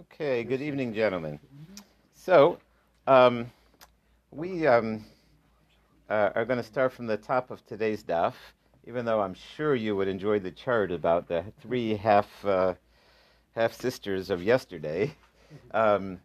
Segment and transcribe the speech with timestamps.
[0.00, 1.38] Okay, good evening, gentlemen.
[2.14, 2.58] So,
[3.06, 3.52] um,
[4.30, 5.04] we um,
[6.08, 8.32] uh, are going to start from the top of today's daf,
[8.86, 12.74] even though I'm sure you would enjoy the chart about the three half uh,
[13.54, 15.14] half sisters of yesterday.
[15.74, 16.20] Um,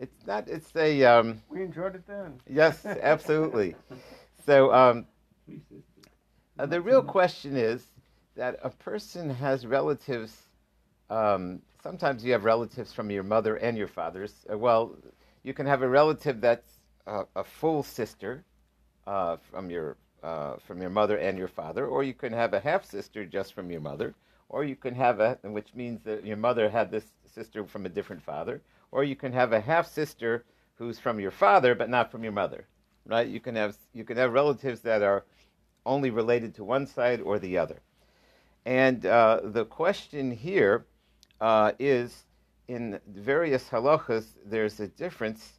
[0.00, 0.48] it's not.
[0.48, 1.04] It's a.
[1.04, 2.40] Um, we enjoyed it then.
[2.48, 3.74] Yes, absolutely.
[4.46, 5.06] so um,
[6.58, 7.84] uh, the real question is
[8.34, 10.44] that a person has relatives.
[11.10, 14.34] Um, sometimes you have relatives from your mother and your father's.
[14.50, 14.96] Uh, well,
[15.42, 18.44] you can have a relative that's uh, a full sister
[19.06, 22.60] uh, from your uh, from your mother and your father, or you can have a
[22.60, 24.14] half sister just from your mother,
[24.48, 27.88] or you can have a, which means that your mother had this sister from a
[27.88, 28.60] different father,
[28.90, 32.32] or you can have a half sister who's from your father but not from your
[32.32, 32.66] mother,
[33.06, 33.28] right?
[33.28, 35.24] You can have you can have relatives that are
[35.86, 37.78] only related to one side or the other,
[38.66, 40.84] and uh, the question here
[41.40, 42.24] uh, is
[42.68, 45.54] in various halachas, there's a difference.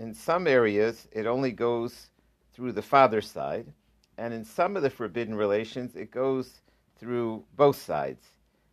[0.00, 2.10] In some areas, it only goes
[2.52, 3.66] through the father's side,
[4.16, 6.60] and in some of the forbidden relations, it goes
[6.98, 8.24] through both sides.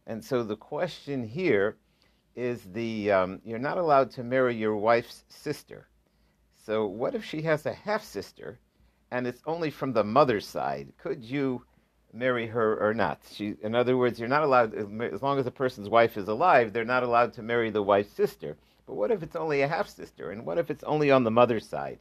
[0.08, 1.78] And so the question here
[2.36, 5.88] is the um, you're not allowed to marry your wife's sister.
[6.66, 8.60] So what if she has a half sister,
[9.12, 10.92] and it's only from the mother's side?
[10.98, 11.64] Could you
[12.16, 13.22] marry her or not.
[13.32, 16.72] She, in other words, you're not allowed, as long as a person's wife is alive,
[16.72, 18.58] they're not allowed to marry the wife's sister.
[18.88, 20.32] But what if it's only a half sister?
[20.32, 22.00] And what if it's only on the mother's side?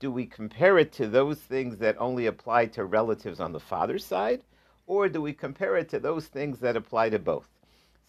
[0.00, 4.04] Do we compare it to those things that only apply to relatives on the father's
[4.04, 4.42] side?
[4.86, 7.48] Or do we compare it to those things that apply to both?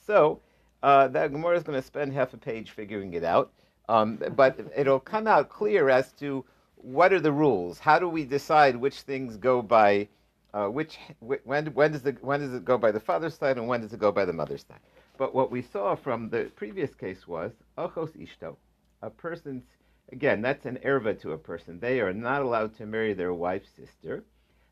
[0.06, 0.42] So,
[0.84, 3.52] uh, Gemara is going to spend half a page figuring it out.
[3.88, 6.46] Um, but it'll come out clear as to
[6.76, 7.80] what are the rules.
[7.80, 10.08] How do we decide which things go by
[10.54, 13.68] uh, which when when does the when does it go by the father's side and
[13.68, 14.80] when does it go by the mother's side?
[15.18, 18.56] But what we saw from the previous case was ochos ishto,
[19.02, 19.64] a person's
[20.12, 21.80] again that's an erva to a person.
[21.80, 24.24] They are not allowed to marry their wife's sister,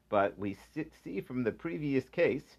[0.09, 0.57] but we
[1.03, 2.57] see from the previous case,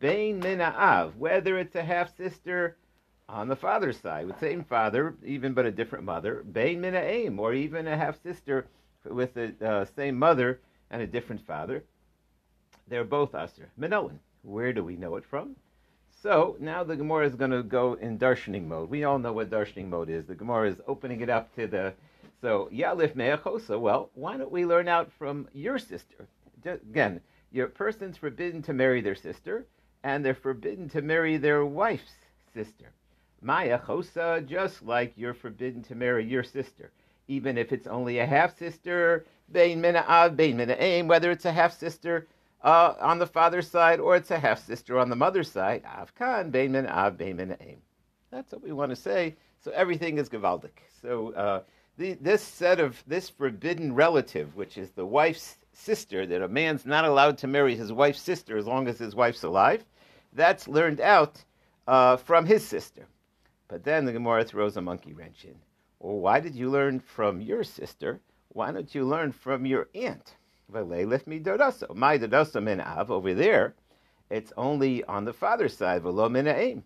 [0.00, 2.76] bain minaav, whether it's a half sister
[3.28, 7.38] on the father's side with the same father, even but a different mother, bain minaim,
[7.38, 8.66] or even a half sister
[9.04, 11.84] with the uh, same mother and a different father
[12.88, 13.68] they're both Aser.
[13.78, 14.18] Menoan.
[14.42, 15.56] Where do we know it from?
[16.22, 18.90] So now the Gemara is going to go in darshaning mode.
[18.90, 20.26] We all know what darshaning mode is.
[20.26, 21.94] The Gemara is opening it up to the.
[22.40, 23.78] So Yalif Me'achosa.
[23.78, 26.26] Well, why don't we learn out from your sister?
[26.64, 27.20] Again,
[27.52, 29.66] your person's forbidden to marry their sister,
[30.02, 32.14] and they're forbidden to marry their wife's
[32.52, 32.92] sister.
[33.40, 36.90] Maya Chosa, just like you're forbidden to marry your sister,
[37.28, 39.24] even if it's only a half sister.
[39.52, 41.04] Bein mina av, bein mina.
[41.04, 42.26] Whether it's a half sister
[42.62, 45.84] uh, on the father's side, or it's a half sister on the mother's side.
[45.84, 47.78] Avkan, Beinman, Av, Beinman, Aim.
[48.30, 49.36] That's what we want to say.
[49.60, 50.78] So everything is Gavaldik.
[51.00, 51.62] So uh,
[51.96, 56.86] the, this set of this forbidden relative, which is the wife's sister, that a man's
[56.86, 59.84] not allowed to marry his wife's sister as long as his wife's alive,
[60.32, 61.42] that's learned out
[61.86, 63.06] uh, from his sister.
[63.68, 65.54] But then the Gemara throws a monkey wrench in.
[65.98, 68.20] Well, why did you learn from your sister?
[68.50, 70.34] Why don't you learn from your aunt?
[70.70, 71.94] V'leilef mi dodaso.
[71.94, 73.74] My min av over there,
[74.28, 76.02] it's only on the father's side.
[76.02, 76.84] V'lo min aim.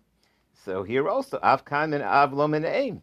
[0.53, 3.01] So here also, avkan min av lo min.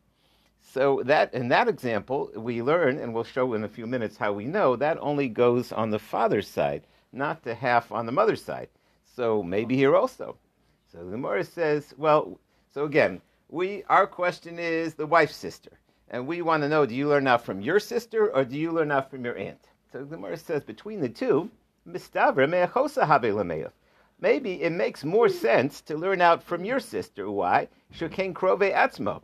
[0.63, 4.33] So that in that example, we learn, and we'll show in a few minutes how
[4.33, 8.43] we know that only goes on the father's side, not the half on the mother's
[8.43, 8.69] side.
[9.05, 10.39] So maybe here also.
[10.91, 12.41] So the Gemara says, well,
[12.73, 16.95] so again, we our question is the wife's sister, and we want to know: Do
[16.95, 19.69] you learn out from your sister, or do you learn out from your aunt?
[19.93, 21.51] So the Gemara says between the two,
[21.89, 23.73] Mistavra meachosa habelameyach.
[24.21, 27.31] Maybe it makes more sense to learn out from your sister.
[27.31, 27.69] Why?
[27.95, 29.23] Shukain krove atzmo.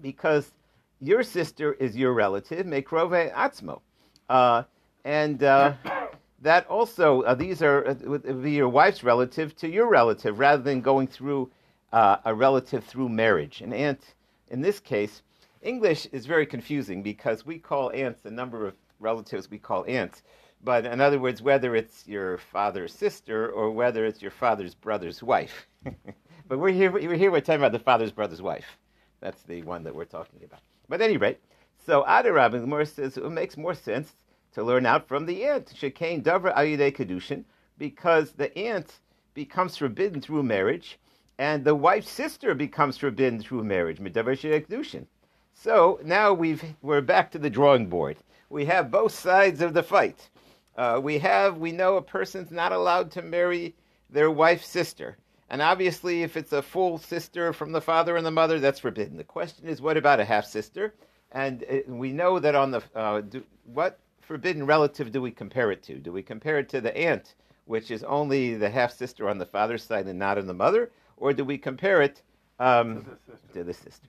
[0.00, 0.52] Because
[1.00, 3.80] your sister is your relative, mekrove atzmo.
[4.28, 4.62] Uh,
[5.04, 5.72] and uh,
[6.42, 10.82] that also, uh, these are uh, be your wife's relative to your relative, rather than
[10.82, 11.50] going through
[11.92, 13.60] uh, a relative through marriage.
[13.60, 14.14] An aunt,
[14.50, 15.22] in this case,
[15.62, 20.22] English is very confusing because we call aunts a number of relatives we call aunts.
[20.64, 25.22] But in other words, whether it's your father's sister or whether it's your father's brother's
[25.22, 25.66] wife.
[26.48, 28.78] but we're here, we're here, we're talking about the father's brother's wife.
[29.20, 30.60] That's the one that we're talking about.
[30.88, 31.38] But at any rate,
[31.86, 34.14] so Adarab, the Gemara says it makes more sense
[34.52, 37.44] to learn out from the aunt, Shekain Davra Ayudei Kedushin,
[37.76, 39.00] because the aunt
[39.34, 40.98] becomes forbidden through marriage,
[41.38, 45.06] and the wife's sister becomes forbidden through marriage, Midavar Kedushin.
[45.52, 48.16] So now we've, we're back to the drawing board
[48.54, 50.30] we have both sides of the fight.
[50.76, 53.74] Uh, we have, we know a person's not allowed to marry
[54.08, 55.18] their wife's sister.
[55.50, 59.16] And obviously, if it's a full sister from the father and the mother, that's forbidden.
[59.16, 60.94] The question is, what about a half sister?
[61.32, 65.72] And it, we know that on the uh, do, what forbidden relative do we compare
[65.72, 65.98] it to?
[65.98, 67.34] Do we compare it to the aunt,
[67.64, 70.92] which is only the half sister on the father's side and not on the mother,
[71.16, 72.22] or do we compare it
[72.60, 74.08] um, to, the to, the sister?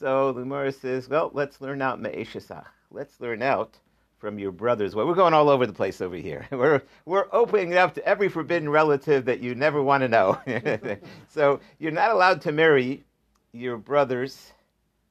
[0.00, 2.66] So the Gemara says, well, let's learn out me'eshesach.
[2.90, 3.78] Let's learn out
[4.18, 4.94] from your brothers.
[4.94, 6.46] Well, we're going all over the place over here.
[6.52, 10.38] We're, we're opening up to every forbidden relative that you never want to know.
[11.28, 13.02] so you're not allowed to marry
[13.52, 14.52] your brother's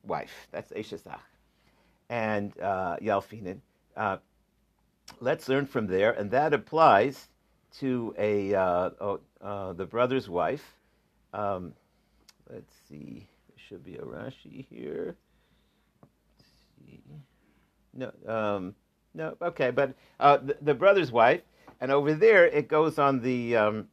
[0.03, 0.47] wife.
[0.51, 1.19] That's Eshesach.
[2.09, 3.59] And uh, Yalfinin.
[3.97, 4.17] Uh,
[5.19, 7.27] let's learn from there, and that applies
[7.79, 10.75] to a uh, oh, uh, the brother's wife.
[11.33, 11.73] Um,
[12.51, 15.15] let's see, there should be a Rashi here.
[17.99, 18.75] No, um,
[19.13, 21.41] no, okay, but uh, the, the, brother's wife,
[21.81, 23.87] and over there it goes on the, um,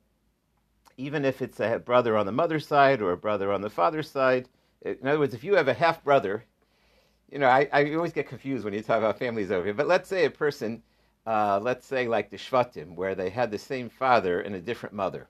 [0.96, 4.08] even if it's a brother on the mother's side or a brother on the father's
[4.08, 4.48] side.
[4.84, 6.44] In other words, if you have a half brother,
[7.32, 9.88] you know, I, I always get confused when you talk about families over here, but
[9.88, 10.84] let's say a person,
[11.26, 14.94] uh, let's say like the Shvatim, where they had the same father and a different
[14.94, 15.28] mother.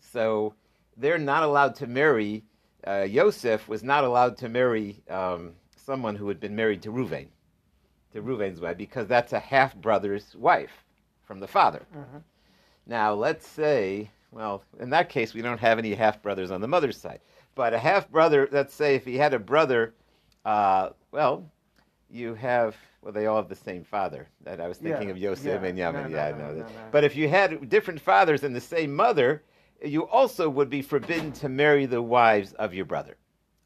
[0.00, 0.54] So
[0.96, 2.44] they're not allowed to marry,
[2.86, 7.26] uh, Yosef was not allowed to marry um, someone who had been married to Ruvain
[8.12, 10.84] to Reuven's wife because that's a half brother's wife
[11.24, 11.86] from the father.
[11.96, 12.18] Mm-hmm.
[12.86, 16.68] Now, let's say, well, in that case, we don't have any half brothers on the
[16.68, 17.20] mother's side.
[17.54, 19.94] But a half brother, let's say if he had a brother,
[20.44, 21.50] uh, well,
[22.10, 24.28] you have, well, they all have the same father.
[24.44, 25.14] That I was thinking yeah.
[25.14, 25.68] of Yosef yeah.
[25.68, 25.92] and Yamin.
[25.92, 29.42] No, no, yeah, no, no, But if you had different fathers and the same mother,
[29.84, 33.16] you also would be forbidden to marry the wives of your brother.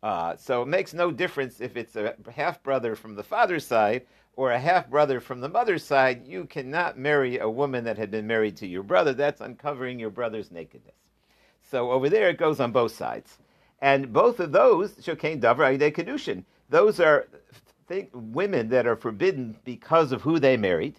[0.02, 4.04] Uh, so it makes no difference if it's a half brother from the father's side
[4.34, 8.11] or a half brother from the mother's side, you cannot marry a woman that had
[8.11, 9.12] been married to your brother.
[9.12, 10.94] That's uncovering your brother's nakedness.
[11.70, 13.38] So over there, it goes on both sides.
[13.81, 17.29] And both of those, Shokain Davar Aide Kedushin, those are
[17.88, 20.96] th- women that are forbidden because of who they married.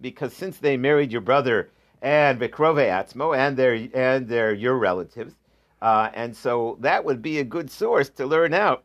[0.00, 1.70] Because since they married your brother
[2.00, 5.34] and Vikrove Atzmo and they're, and they're your relatives,
[5.82, 8.84] uh, and so that would be a good source to learn out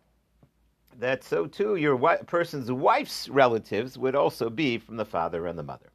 [1.00, 5.64] that so too your person's wife's relatives would also be from the father and the
[5.64, 5.90] mother.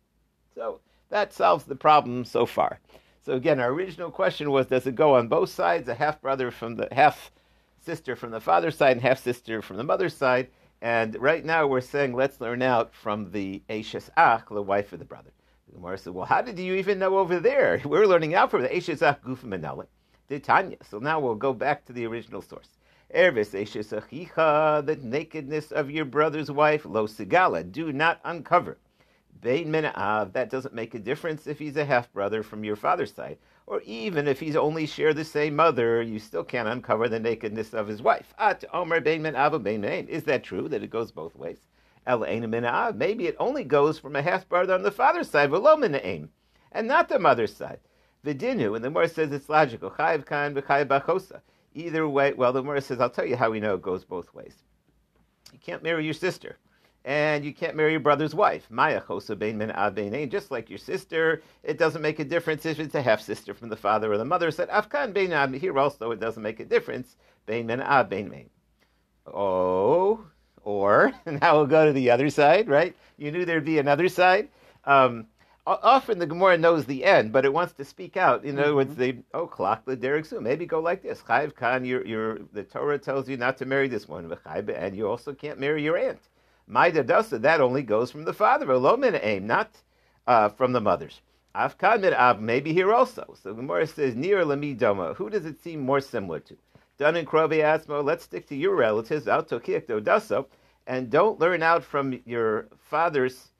[0.54, 2.80] So that solves the problem so far.
[3.24, 5.88] So again, our original question was: Does it go on both sides?
[5.88, 7.30] A half brother from the half
[7.84, 10.48] sister from the father's side and half sister from the mother's side.
[10.80, 14.98] And right now we're saying let's learn out from the Ashes Ach, the wife of
[14.98, 15.30] the brother.
[15.68, 17.80] The Gemara said, well, how did you even know over there?
[17.86, 19.86] We're learning out from the Ashes Ach Gufim
[20.42, 20.76] Tanya.
[20.82, 22.68] So now we'll go back to the original source.
[23.14, 28.78] Ervis achicha, the nakedness of your brother's wife, lo sigala, do not uncover.
[29.42, 33.12] Bein mena'av, that doesn't make a difference if he's a half brother from your father's
[33.12, 33.36] side,
[33.66, 37.74] or even if he's only share the same mother, you still can't uncover the nakedness
[37.74, 38.32] of his wife.
[38.38, 40.08] At omer bein mena'av bein menaim.
[40.08, 41.58] Is that true that it goes both ways?
[42.06, 45.76] El mena'av, maybe it only goes from a half brother on the father's side, v'lo
[45.76, 46.28] mena'im,
[46.72, 47.80] and not the mother's side.
[48.24, 49.90] Vidinu, and the more says it's logical.
[49.90, 51.42] Chayiv v'chayiv bachosa.
[51.74, 54.32] Either way, well, the Gemara says, I'll tell you how we know it goes both
[54.34, 54.56] ways.
[55.52, 56.58] You can't marry your sister,
[57.04, 58.70] and you can't marry your brother's wife.
[58.70, 62.94] Maya chosa bein min Just like your sister, it doesn't make a difference if it's
[62.94, 64.50] a half sister from the father or the mother.
[64.50, 65.58] Said afkan bein.
[65.58, 67.16] Here also, it doesn't make a difference.
[67.46, 68.50] Bein min ad bein.
[69.26, 70.24] Oh,
[70.62, 72.94] or now we'll go to the other side, right?
[73.16, 74.48] You knew there'd be another side.
[74.84, 75.26] Um,
[75.66, 78.44] often the Gemara knows the end, but it wants to speak out.
[78.44, 79.00] In other words, mm-hmm.
[79.00, 80.42] they oh clock the derek soon.
[80.42, 81.22] Maybe go like this.
[81.22, 85.08] Chayiv Khan, your your the Torah tells you not to marry this one, and you
[85.08, 86.20] also can't marry your aunt.
[86.66, 89.70] Maida Dasa, that only goes from the father, Alomin aim, not
[90.26, 91.20] uh, from the mothers.
[91.54, 93.34] Afkan av, maybe here also.
[93.42, 95.14] So the Gemara says near Lami Doma.
[95.16, 96.56] Who does it seem more similar to?
[96.98, 100.46] Dun and Krovi Asmo, let's stick to your relatives, out Tokiak Daso,
[100.86, 103.51] and don't learn out from your father's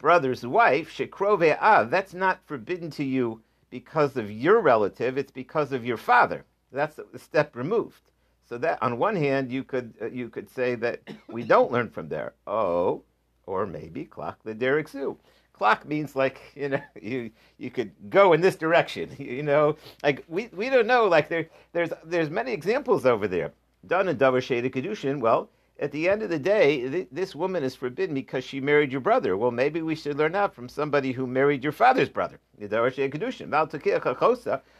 [0.00, 5.70] brother's wife, shekrove av, that's not forbidden to you because of your relative, it's because
[5.70, 6.44] of your father.
[6.72, 8.10] That's a step removed.
[8.48, 11.90] So that on one hand, you could uh, you could say that we don't learn
[11.90, 12.32] from there.
[12.46, 13.04] Oh,
[13.46, 15.16] or maybe clock the derek zoo.
[15.52, 19.10] Clock means like you know you you could go in this direction.
[19.18, 21.06] You know, like we, we don't know.
[21.06, 23.52] Like there there's there's many examples over there.
[23.86, 25.20] Done in Davar Sheda Kedushin.
[25.20, 25.50] Well,
[25.80, 29.00] at the end of the day, th- this woman is forbidden because she married your
[29.00, 29.34] brother.
[29.36, 32.38] Well, maybe we should learn out from somebody who married your father's brother.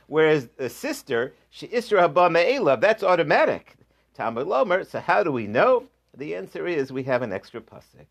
[0.06, 3.76] Whereas a sister, she isra that's automatic.
[4.12, 5.84] Talmud Lomer, so how do we know?
[6.16, 8.06] The answer is we have an extra pasuk.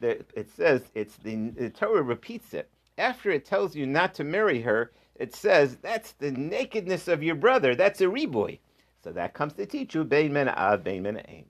[0.00, 2.68] It says it's the, the Torah repeats it
[2.98, 4.90] after it tells you not to marry her.
[5.14, 7.76] it says that's the nakedness of your brother.
[7.76, 8.58] That's a reboy.
[9.04, 11.44] So that comes to teach you bein men av, bein aim.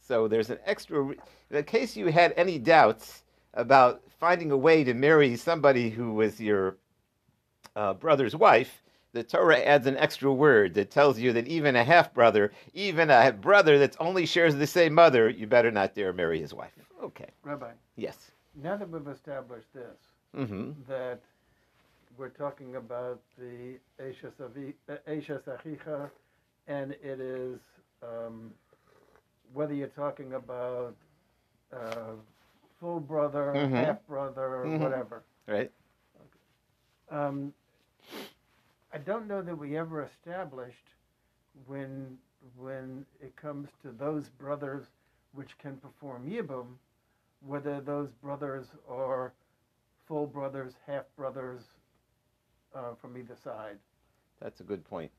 [0.00, 1.14] So there's an extra.
[1.50, 3.24] In case you had any doubts
[3.54, 6.76] about finding a way to marry somebody who was your
[7.74, 11.82] uh, brother's wife, the Torah adds an extra word that tells you that even a
[11.82, 16.12] half brother, even a brother that only shares the same mother, you better not dare
[16.12, 16.72] marry his wife.
[17.02, 17.30] Okay.
[17.42, 17.72] Rabbi.
[17.96, 18.30] Yes.
[18.62, 19.98] Now that we've established this,
[20.36, 20.70] Mm-hmm.
[20.88, 21.20] that
[22.16, 24.34] we're talking about the Eishes
[25.08, 26.08] Achicha,
[26.66, 27.60] and it is
[28.02, 28.52] um,
[29.52, 30.96] whether you're talking about
[31.72, 32.14] uh,
[32.78, 33.70] full brother, Mhm.
[33.84, 34.80] half brother, Mhm.
[34.80, 35.24] whatever.
[35.46, 35.72] Right.
[37.10, 37.54] Um,
[38.92, 40.88] I don't know that we ever established
[41.66, 42.18] when
[42.56, 44.86] when it comes to those brothers
[45.32, 46.78] which can perform yibum,
[47.40, 49.34] whether those brothers are
[50.06, 51.62] full brothers, half brothers
[52.74, 53.78] uh, from either side.
[54.40, 55.12] That's a good point.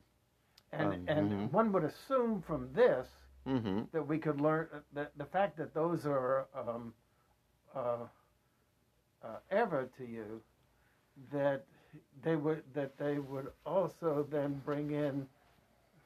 [0.72, 1.52] And Um, and mhm.
[1.52, 3.08] one would assume from this
[3.48, 3.82] Mm-hmm.
[3.92, 6.94] that we could learn uh, that the fact that those are um,
[7.74, 8.08] uh,
[9.24, 10.42] uh, ever to you,
[11.32, 11.66] that
[12.24, 15.28] they would that they would also then bring in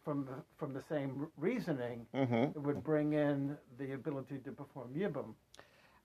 [0.03, 2.51] from the from the same reasoning, Mm-hmm.
[2.55, 5.33] it would bring in the ability to perform yibum.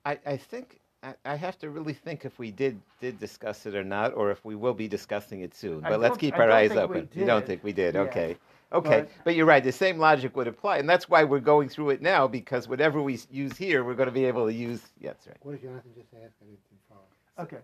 [0.05, 3.75] I, I think I, I have to really think if we did did discuss it
[3.75, 5.85] or not, or if we will be discussing it soon.
[5.85, 7.09] I But let's don't- keep I our don't eyes think we open.
[7.15, 7.47] You don't did.
[7.47, 7.95] think we did?
[7.95, 8.01] Yeah.
[8.03, 8.37] Okay.
[8.73, 9.01] Okay.
[9.01, 9.65] But- But, you're right.
[9.65, 13.03] The same logic would apply, and that's why we're going through it now because whatever
[13.03, 14.81] we s- use here, we're going to be able to use.
[15.01, 15.37] Yeah, that's right.
[15.43, 16.33] What did Jonathan just ask?
[16.41, 17.01] I didn't follow.
[17.47, 17.63] Okay,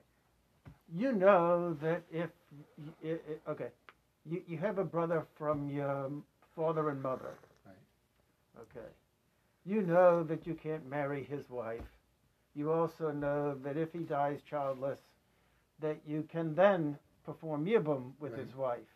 [0.94, 2.30] you know that if
[2.78, 3.68] y- i- i- okay,
[4.24, 6.10] you you have a brother from your
[6.56, 7.34] father and mother.
[7.66, 8.62] Right.
[8.62, 8.88] Okay,
[9.64, 11.82] you know that you can't marry his wife.
[12.56, 14.98] You also know that if he dies childless,
[15.80, 18.40] that you can then perform yibum with Right.
[18.40, 18.88] his wife.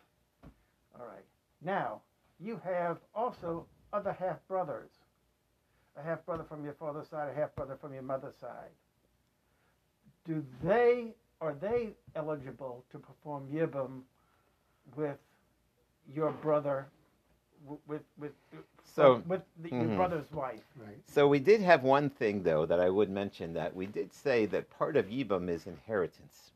[0.99, 1.25] All right.
[1.61, 2.01] Now
[2.39, 4.89] you have also other half brothers.
[5.95, 8.71] A half brother from your father's side, a half brother from your mother's side.
[10.25, 14.03] Do they are they eligible to perform yibum
[14.95, 15.17] with
[16.07, 16.87] your brother,
[17.87, 18.31] with with
[18.83, 19.87] So, with the, mhm.
[19.87, 20.63] your brother's wife?
[20.75, 20.97] Right.
[21.07, 24.45] So we did have one thing though that I would mention that we did say
[24.47, 26.51] that part of yibam is inheritance.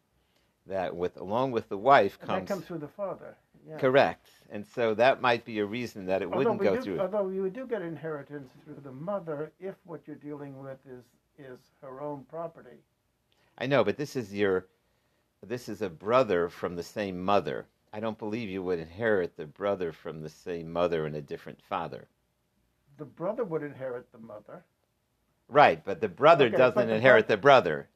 [0.67, 3.35] That with along with the wife And comes, that comes through the father.
[3.67, 3.77] Yeah.
[3.79, 6.99] correct, and so that might be a reason that it Although wouldn't go do, through.
[6.99, 11.03] Although you do get inheritance through the mother if what you're dealing with is
[11.39, 12.77] is her own property.
[13.57, 14.67] I know, but this is your,
[15.45, 17.67] this is a brother from the same mother.
[17.95, 21.61] I don't believe you would inherit the brother from the same mother and a different
[21.61, 22.09] father.
[22.97, 24.65] The brother would inherit the mother.
[25.47, 27.87] Right, but the brother Okay, doesn't the inherit the brother.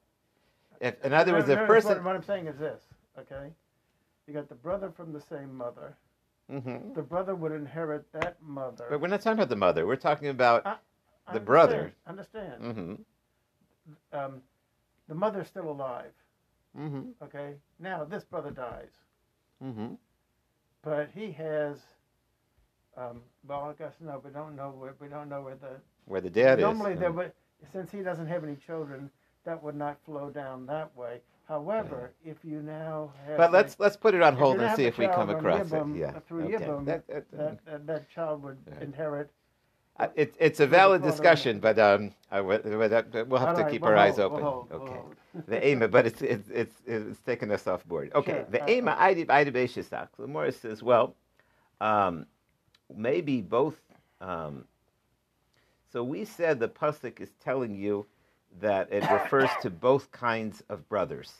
[0.80, 2.02] If, in other No, words, no, no, person.
[2.02, 2.82] What, I'm saying is this.
[3.18, 3.48] Okay,
[4.26, 5.94] you got the brother from the same mother.
[6.50, 6.94] Mhm.
[6.94, 8.86] The brother would inherit that mother.
[8.88, 9.86] But we're not talking about the mother.
[9.86, 10.64] We're talking about.
[10.64, 10.76] I
[11.26, 11.92] the understand, brother.
[12.06, 12.62] Understand?
[12.62, 12.94] hmm
[14.12, 14.42] Um,
[15.08, 16.12] the mother's still alive.
[16.74, 17.56] hmm Okay.
[17.78, 18.90] Now this brother dies,
[19.62, 19.94] hmm
[20.82, 21.76] but he has.
[22.96, 24.20] Um, well, I guess no.
[24.24, 24.70] We don't know.
[24.70, 25.76] Where, we don't know where the
[26.06, 27.00] Where the dad Normally, is.
[27.00, 27.32] Normally, there would,
[27.72, 29.10] since he doesn't have any children,
[29.44, 31.20] that would not flow down that way.
[31.46, 34.98] However, if you now have, But let's let's put it on hold and see if
[34.98, 36.00] we come across Yibum, it.
[36.00, 36.18] Yeah.
[36.20, 36.64] through okay.
[36.64, 38.82] Yibum, That- that- that, that that child would Right.
[38.82, 39.30] inherit.
[40.14, 42.60] It, it's a valid discussion, but um, I, we'll
[43.40, 44.42] have to right, keep we'll our eyes open.
[44.42, 45.00] we'll hold, we'll okay.
[45.46, 48.12] the aim, but it's it's it's it's taken us off board.
[48.14, 48.98] Okay, Sure, the aim, okay.
[48.98, 50.08] Ida Ida Beishisak.
[50.18, 51.16] The Morris says, well,
[51.80, 52.26] um,
[52.94, 53.80] maybe both.
[54.20, 54.64] Um,
[55.92, 58.06] so we said the pasuk is telling you
[58.60, 61.32] that it refers to both kinds of brothers.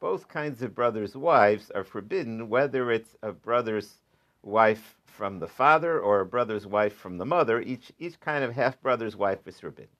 [0.00, 4.00] Both kinds of brothers' wives are forbidden, whether it's a brother's
[4.42, 7.60] wife from the father or a brother's wife from the mother.
[7.60, 9.90] Each each kind of half brother's wife is forbidden.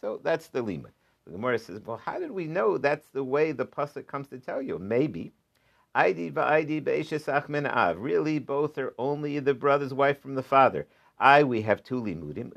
[0.00, 0.92] So that's the limud.
[1.26, 4.38] The Gemara says, well, how did we know that's the way the pasuk comes to
[4.38, 4.78] tell you?
[4.78, 5.32] Maybe.
[5.94, 6.30] Aidi
[7.66, 7.98] av.
[7.98, 10.86] Really, both are only the brother's wife from the father.
[11.18, 12.52] I, we have two limudim.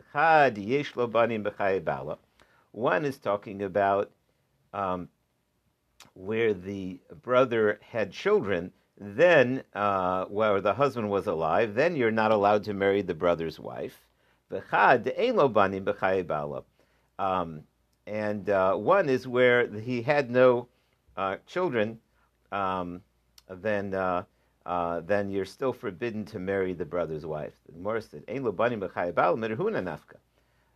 [2.71, 4.11] One is talking about
[4.73, 5.09] um,
[6.13, 8.71] where the brother had children,
[9.03, 13.59] then, uh, where the husband was alive, then you're not allowed to marry the brother's
[13.59, 13.99] wife.
[17.19, 17.63] Um,
[18.07, 20.67] and uh, one is where he had no
[21.17, 21.99] uh, children,
[22.51, 23.01] um,
[23.49, 24.23] then uh,
[24.65, 27.53] uh, then you're still forbidden to marry the brother's wife.
[27.73, 28.23] Gemara said.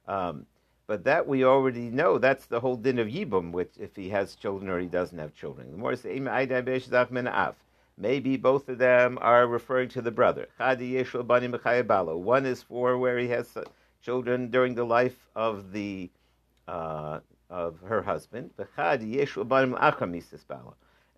[0.07, 0.46] Um,
[0.88, 2.17] but that we already know.
[2.17, 5.34] That's the whole din of yibum, which if he has children or he doesn't have
[5.36, 5.67] children.
[5.72, 7.57] The Gemara says,
[8.00, 10.48] Maybe both of them are referring to the brother.
[10.60, 13.63] One is for where he has uh,
[14.04, 16.12] children during the life of the
[16.68, 18.51] uh, of her husband.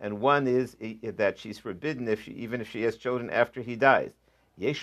[0.02, 0.78] And one is
[1.18, 4.14] that she's forbidden if she, even if she has children after he dies.
[4.58, 4.74] He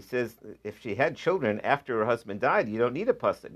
[0.00, 3.50] says if she had children after her husband died, you don't need a pasuk.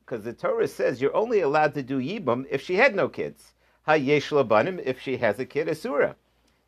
[0.00, 3.52] Because the Torah says you're only allowed to do yibum if she had no kids.
[3.88, 6.16] If she has a kid, asura.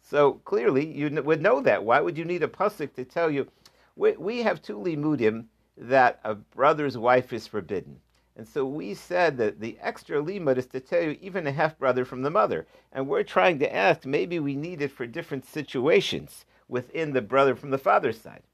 [0.01, 1.85] So clearly, you would know that.
[1.85, 3.49] Why would you need a pasuk to tell you?
[3.97, 5.47] We, we have two limudim
[5.77, 8.01] that a brother's wife is forbidden.
[8.37, 11.77] And so we said that the extra limud is to tell you even a half
[11.77, 12.67] brother from the mother.
[12.93, 17.57] And we're trying to ask maybe we need it for different situations within the brother
[17.57, 18.45] from the father's side.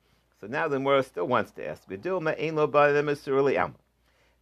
[0.40, 1.82] So now the Mora still wants to ask.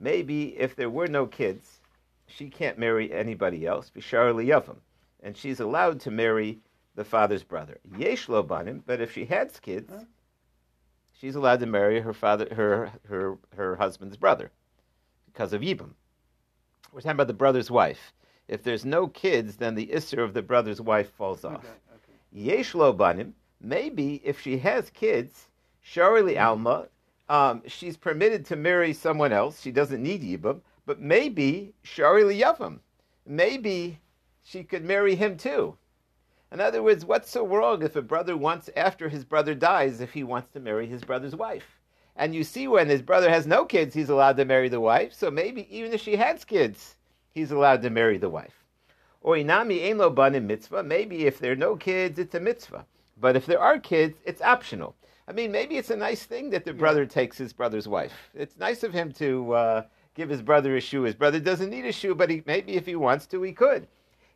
[0.00, 1.80] Maybe if there were no kids,
[2.26, 4.78] she can't marry anybody else, Bishar Yavim,
[5.22, 6.60] and she's allowed to marry
[6.94, 7.78] the father's brother.
[7.96, 9.92] Yesh lo banim, but if she has kids,
[11.12, 14.50] she's allowed to marry her father, her her her husband's brother,
[15.26, 15.94] because of Yibam.
[16.92, 18.12] We're talking about the brother's wife.
[18.48, 21.64] If there's no kids, then the isser of the brother's wife falls off.
[22.32, 23.34] Yesh lo banim.
[23.60, 25.48] Maybe if she has kids,
[25.86, 26.88] Sharili Alma,
[27.28, 29.60] um, she's permitted to marry someone else.
[29.60, 32.80] She doesn't need Yibam but maybe Shari Liyavim,
[33.26, 34.00] maybe
[34.42, 35.76] she could marry him too.
[36.50, 40.12] In other words, what's so wrong if a brother wants, after his brother dies, if
[40.12, 41.78] he wants to marry his brother's wife?
[42.14, 45.14] And you see, when his brother has no kids, he's allowed to marry the wife.
[45.14, 46.96] So maybe even if she has kids,
[47.30, 48.64] he's allowed to marry the wife.
[49.22, 50.82] Or inami ein lo banim mitzvah.
[50.82, 52.84] Maybe if there are no kids, it's a mitzvah.
[53.18, 54.94] But if there are kids, it's optional.
[55.28, 58.12] I mean, maybe it's a nice thing that the brother takes his brother's wife.
[58.34, 59.82] It's nice of him to uh,
[60.14, 61.02] give his brother a shoe.
[61.02, 63.86] His brother doesn't need a shoe, but he, maybe if he wants to, he could.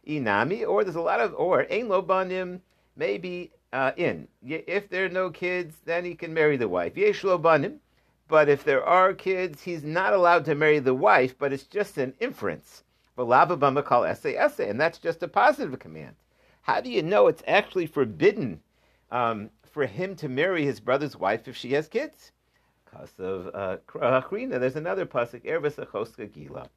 [0.06, 2.62] Inami, or there's a lot of, or ein lo banim,
[2.96, 4.28] maybe uh, in.
[4.42, 6.96] If there are no kids, then he can marry the wife.
[6.96, 7.80] Yesh banim,
[8.28, 11.98] but if there are kids, he's not allowed to marry the wife, but it's just
[11.98, 12.84] an inference.
[13.16, 16.16] call essay essay, and that's just a positive command.
[16.62, 18.60] How do you know it's actually forbidden
[19.10, 22.32] um, for him to marry his brother's wife if she has kids?
[23.18, 26.68] Of uh, Achrina, there's another pasuk, Ervis Achoska Gila.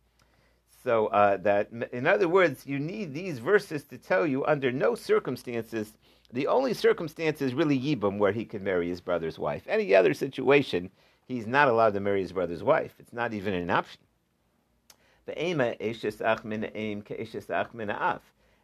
[0.83, 4.95] So uh, that, in other words, you need these verses to tell you under no
[4.95, 5.93] circumstances.
[6.31, 9.63] The only circumstance is really Yibam, where he can marry his brother's wife.
[9.67, 10.89] Any other situation,
[11.27, 12.93] he's not allowed to marry his brother's wife.
[12.99, 14.01] It's not even an option.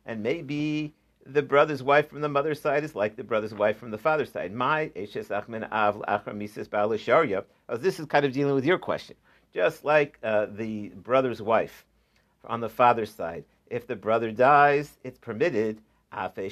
[0.08, 0.94] And maybe
[1.26, 4.32] the brother's wife from the mother's side is like the brother's wife from the father's
[4.32, 4.54] side.
[4.54, 6.04] My eshes av.
[7.68, 9.16] Oh, this is kind of dealing with your question.
[9.54, 11.86] Just like uh, the brother's wife
[12.46, 15.82] on the father's side, if the brother dies, it's permitted.
[16.12, 16.46] Maybe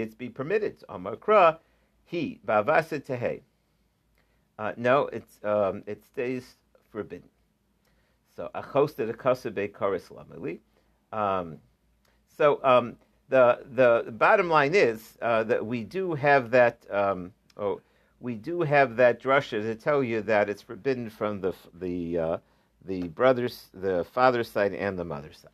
[0.00, 0.84] it's be permitted.
[0.88, 1.58] Amakra,
[2.04, 3.40] he bavasa tehe.
[4.58, 6.56] Uh, no, it's um, it stays
[6.92, 7.28] forbidden.
[8.36, 10.60] So achosta de kasabe karislamili.
[11.12, 11.58] Um,
[12.40, 12.96] so um,
[13.28, 16.78] the the bottom line is uh, that we do have that.
[16.90, 17.82] Um, oh,
[18.18, 22.36] we do have that drasha to tell you that it's forbidden from the the uh,
[22.86, 25.50] the brothers, the father's side, and the mother's side.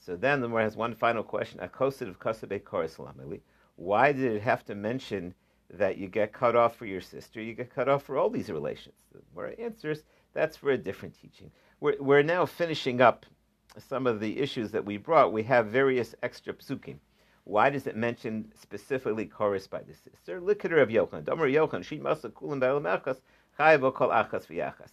[0.00, 3.40] So then the Gemara has one final question: Akosid of kasabe korasalamili.
[3.76, 5.34] Why did it have to mention
[5.70, 7.40] that you get cut off for your sister?
[7.40, 8.96] You get cut off for all these relations.
[9.12, 10.02] The Gemara answers
[10.34, 11.52] that's for a different teaching.
[11.78, 13.24] We're we're now finishing up
[13.78, 16.96] some of the issues that we brought, we have various extra psukim.
[17.44, 20.40] Why does it mention specifically chorus by the sister?
[20.40, 21.24] Likiter of Yochanan.
[21.24, 23.20] Domer Yochanan, she must kulim ba'elamachas,
[23.58, 24.90] chayav kol achas v'yachas.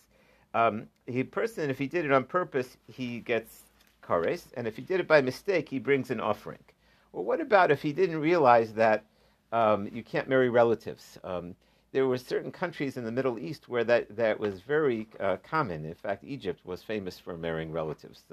[0.54, 3.64] Um, he person, if he did it on purpose, he gets
[4.02, 6.64] chorus, and if he did it by mistake, he brings an offering.
[7.12, 9.04] Well, what about if he didn't realize that
[9.52, 11.20] um, you can't marry relatives?
[11.24, 11.56] Um,
[11.92, 15.86] there were certain countries in the Middle East where that, that was very uh, common.
[15.86, 18.24] In fact, Egypt was famous for marrying relatives.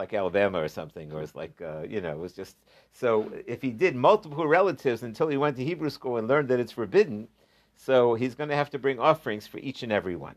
[0.00, 2.56] Like Alabama or something, or it's like uh, you know, it was just
[2.92, 3.30] so.
[3.46, 6.72] If he did multiple relatives until he went to Hebrew school and learned that it's
[6.72, 7.28] forbidden,
[7.76, 10.36] so he's going to have to bring offerings for each and every one.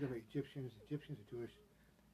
[0.00, 1.50] Egyptians, Egyptians are Jewish,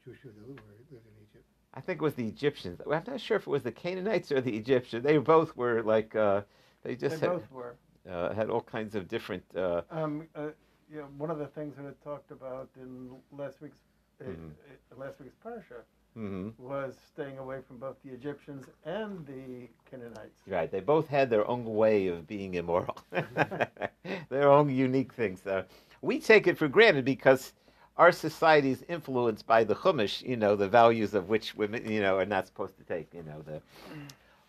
[0.04, 1.44] Jewish who lived in Egypt.
[1.74, 2.80] I think it was the Egyptians.
[2.80, 5.02] I'm not sure if it was the Canaanites or the Egyptians.
[5.04, 6.42] They both were like uh,
[6.84, 7.74] they just they had, both were.
[8.08, 9.42] Uh, had all kinds of different.
[9.56, 10.48] Uh, um, uh,
[10.90, 13.78] you know, one of the things that I talked about in last week's
[14.20, 14.50] uh, mm-hmm.
[14.92, 15.80] Uh, last week's parsha
[16.16, 16.50] mm-hmm.
[16.62, 20.40] was staying away from both the Egyptians and the Canaanites.
[20.46, 20.70] Right.
[20.70, 22.96] They both had their own way of being immoral,
[24.28, 25.46] their own unique things.
[25.46, 25.64] Uh,
[26.02, 27.52] we take it for granted because
[27.96, 32.00] our society is influenced by the chumash, you know, the values of which women, you
[32.00, 33.62] know, are not supposed to take, you know, the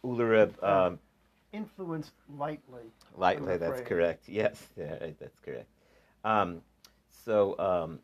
[0.04, 1.00] ularib, um,
[1.54, 2.84] Influenced lightly.
[3.16, 3.56] lightly.
[3.58, 4.28] That's correct.
[4.28, 5.70] Yes, yeah, that's correct.
[6.26, 6.62] Um,
[7.08, 8.00] so, um,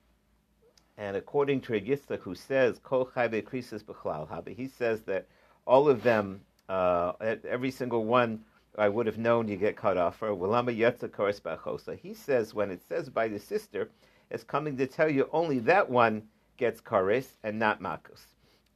[1.02, 5.26] and according to Register, who says kol he says that
[5.66, 8.44] all of them, uh, every single one,
[8.78, 10.22] I would have known you get cut off.
[10.22, 12.00] Or walama yetza koris.
[12.00, 13.90] He says when it says by the sister,
[14.30, 16.22] it's coming to tell you only that one
[16.58, 18.28] gets kares and not makos.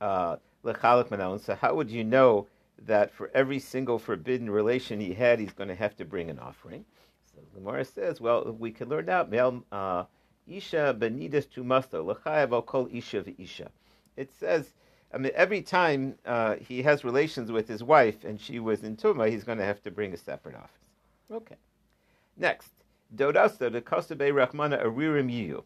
[0.01, 0.37] Uh.
[0.63, 2.47] So how would you know
[2.87, 6.39] that for every single forbidden relation he had, he's going to have to bring an
[6.39, 6.85] offering?
[7.31, 9.31] So Gemara says, well, we can learn out.
[9.71, 10.05] Uh,
[10.47, 13.67] Isha benidas tumasto lechayav al kol isha v'isha.
[14.15, 14.73] It says,
[15.13, 18.97] I mean, every time uh, he has relations with his wife and she was in
[18.97, 20.89] tuma, he's going to have to bring a separate office.
[21.31, 21.55] Okay.
[22.37, 22.71] Next,
[23.15, 25.63] dodasta the kasabe rachmana aririm yiyu.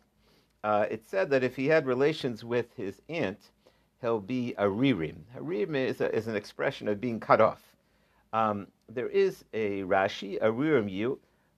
[0.63, 3.39] Uh, it said that if he had relations with his aunt,
[4.01, 5.15] he'll be a ririm.
[5.35, 7.61] A ririm is, a, is an expression of being cut off.
[8.33, 10.91] Um, there is a Rashi, a ririm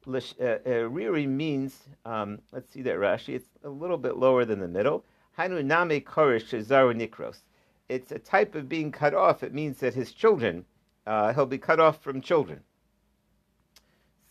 [0.07, 4.59] uh, uh, Riri means, um, let's see that Rashi, it's a little bit lower than
[4.59, 5.05] the middle.
[5.37, 7.39] Hainu name korish shezaru nikros.
[7.87, 9.43] It's a type of being cut off.
[9.43, 10.65] It means that his children,
[11.05, 12.61] uh, he'll be cut off from children.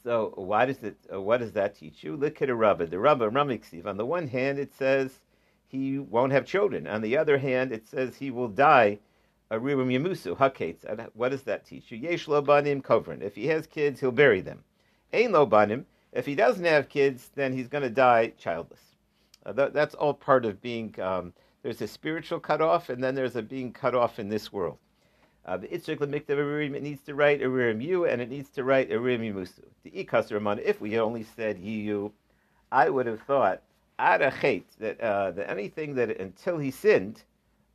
[0.03, 0.97] So why does it?
[1.13, 2.17] Uh, what does that teach you?
[2.17, 2.87] Look at a Rabbah.
[2.87, 3.87] The Rabbah Ramiksiv.
[3.87, 5.21] On the one hand, it says
[5.67, 6.87] he won't have children.
[6.87, 8.99] On the other hand, it says he will die.
[9.51, 11.11] A Ririm Yamusu Hakates.
[11.15, 11.99] What does that teach you?
[11.99, 13.21] Yesh banim kovrin.
[13.21, 14.65] If he has kids, he'll bury them.
[15.12, 15.87] Ein lo banim.
[16.12, 18.81] If he doesn't have kids, then he's going to die childless.
[19.46, 20.94] Uh, that, that's all part of being.
[21.01, 24.79] Um, there's a spiritual cutoff, and then there's a being cut off in this world.
[25.46, 28.64] Uh, the Itzrik Lemiktav Arim, it needs to write Arim Yu, and it needs to
[28.64, 29.64] write Arim Yimusu.
[29.83, 32.12] The Ikas Ramana, if we had only said Yu,
[32.70, 33.62] I would have thought,
[33.99, 37.23] Ada Chet, that, uh, that anything that until he sinned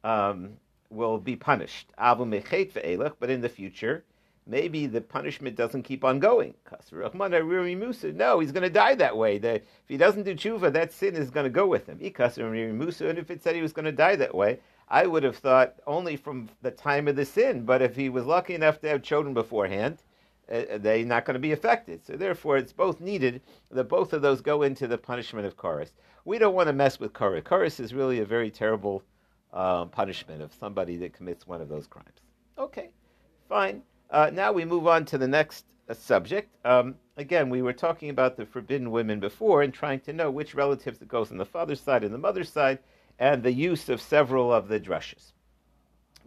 [0.03, 0.51] um,
[0.89, 1.91] will be punished.
[1.99, 4.03] Avu Mechet Ve'elech, but in the future,
[4.47, 6.53] maybe the punishment doesn't keep on going.
[6.83, 9.37] No, he's going to die that way.
[9.37, 11.99] The, if he doesn't do tshuva, that sin is going to go with him.
[11.99, 15.75] And if it said he was going to die that way, I would have thought
[15.87, 19.01] only from the time of the sin, but if he was lucky enough to have
[19.01, 19.97] children beforehand,
[20.51, 22.05] uh, they're not going to be affected.
[22.05, 25.93] So therefore, it's both needed that both of those go into the punishment of chorus.
[26.23, 27.43] We don't want to mess with chorus.
[27.43, 29.01] Chorus is really a very terrible
[29.53, 32.21] um, punishment of somebody that commits one of those crimes.
[32.59, 32.91] Okay,
[33.49, 33.81] fine.
[34.09, 36.55] Uh, now we move on to the next uh, subject.
[36.65, 40.55] Um, again, we were talking about the forbidden women before and trying to know which
[40.55, 42.79] relatives it goes on the father's side and the mother's side
[43.19, 45.33] and the use of several of the drushes.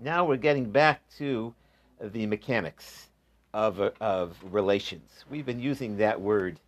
[0.00, 1.54] Now we're getting back to
[2.00, 3.08] the mechanics
[3.54, 5.24] of, uh, of relations.
[5.30, 6.60] We've been using that word.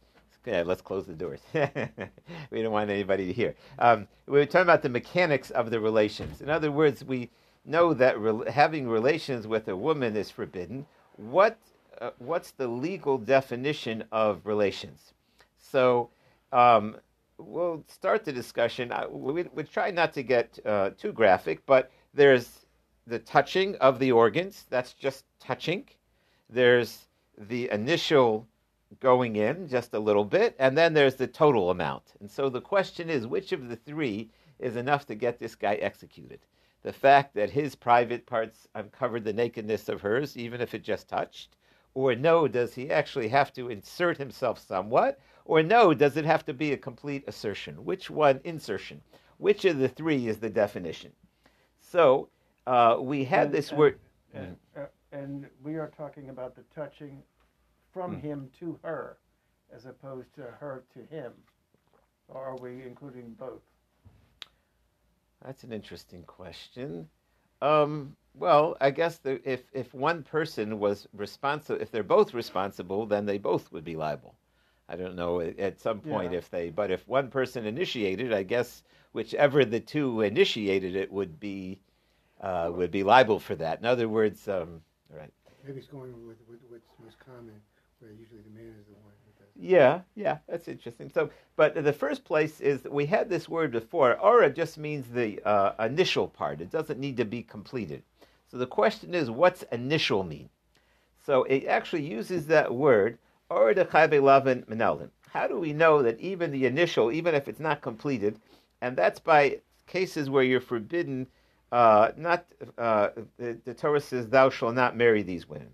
[0.46, 1.40] Yeah, let's close the doors.
[1.52, 3.54] we don't want anybody to hear.
[3.78, 6.40] Um, we were talking about the mechanics of the relations.
[6.40, 7.30] In other words, we
[7.64, 10.86] know that re- having relations with a woman is forbidden.
[11.20, 11.58] What,
[12.00, 15.12] uh, what's the legal definition of relations?
[15.58, 16.08] So,
[16.50, 16.96] um,
[17.36, 18.90] we'll start the discussion.
[18.90, 22.64] I- We, we try not to get uh, too graphic, but there's
[23.06, 24.66] the touching of the organs.
[24.70, 25.88] That's just touching.
[26.48, 27.06] There's
[27.36, 28.46] the initial
[28.98, 32.14] going in just a little bit, and then there's the total amount.
[32.20, 35.74] And so the question is, which of the three is enough to get this guy
[35.74, 36.40] executed?
[36.82, 41.08] The fact that his private parts uncovered the nakedness of hers, even if it just
[41.08, 41.56] touched,
[41.94, 45.18] or no, does he actually have to insert himself somewhat?
[45.44, 47.84] Or no, does it have to be a complete assertion?
[47.84, 49.02] Which one, insertion?
[49.38, 51.12] Which of the three is the definition?
[51.80, 52.28] So
[52.66, 54.00] uh, we had And- this and- word.
[54.32, 57.22] And, uh, and we are talking about the touching
[57.92, 58.20] from Hmm.
[58.20, 59.18] him to her,
[59.72, 61.32] as opposed to her to him.
[62.28, 63.62] Or are we including both?
[65.44, 67.08] That's an interesting question.
[67.62, 73.06] Um, well, I guess the, if if one person was responsible, if they're both responsible,
[73.06, 74.34] then they both would be liable.
[74.88, 76.38] I don't know at, some point Yeah.
[76.38, 81.38] if they, but if one person initiated, I guess whichever the two initiated it would
[81.38, 81.80] be
[82.40, 83.78] uh, would be liable for that.
[83.80, 85.32] In other words, um, right?
[85.64, 87.60] Maybe it's going with, with what's most common,
[88.00, 89.14] where usually the man is the one who does.
[89.14, 89.19] it.
[89.62, 91.10] Yeah, yeah, that's interesting.
[91.10, 94.18] So, but the first place is that we had this word before.
[94.18, 96.62] Aura just means the uh, initial part.
[96.62, 98.02] It doesn't need to be completed.
[98.50, 100.48] So the question is, what's initial mean?
[101.18, 103.18] So it actually uses that word,
[103.50, 105.10] aura de chayve lavin menalin.
[105.28, 108.40] How do we know that even the initial, even if it's not completed,
[108.80, 111.26] and that's by cases where you're forbidden,
[111.70, 112.46] uh, not
[112.78, 115.68] uh, the, the Torah says, "Thou shalt not marry these women."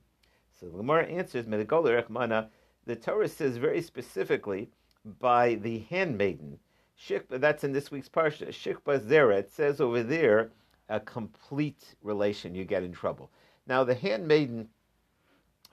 [0.58, 2.50] So the Gemara answers, "Medagoler mana."
[2.86, 4.70] The Torah says very specifically
[5.18, 6.58] by the handmaiden
[6.98, 8.48] Shikba, that's in this week's parsha.
[8.48, 9.38] Shikba zera.
[9.38, 10.50] It says over there
[10.88, 12.54] a complete relation.
[12.54, 13.30] You get in trouble.
[13.66, 14.68] Now the handmaiden,